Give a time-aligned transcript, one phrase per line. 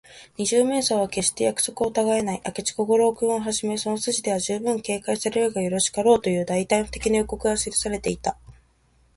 [0.35, 2.41] 二十面相は、けっして約束をたがえない。
[2.43, 8.35] 明智小五郎君をはじめ、その筋では、じゅうぶん警戒されるがよろしかろう、という大胆不敵の予告が記されていた。